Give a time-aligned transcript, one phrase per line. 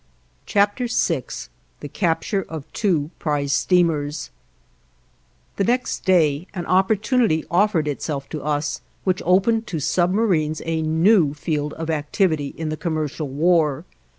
[0.51, 0.65] VI
[1.79, 4.31] THE CAPTURE OF TWO PRIZE STEAMERS
[5.57, 11.35] The next day an opportunity offered itself to us which opened to submarines a new
[11.35, 13.85] field of activity in the commercial war.